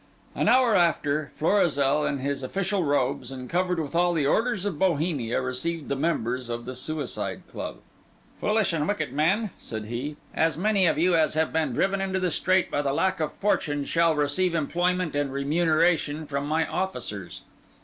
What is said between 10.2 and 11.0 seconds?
"as many of